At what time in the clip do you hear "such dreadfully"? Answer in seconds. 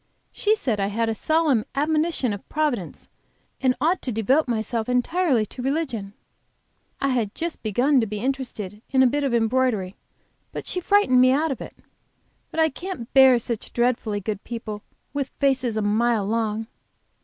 13.37-14.21